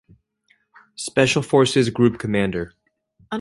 Special 0.95 1.43
Forces 1.43 1.91
group 1.91 2.17
commander. 2.17 2.73